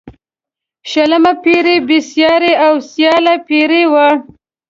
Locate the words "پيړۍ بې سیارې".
1.43-2.53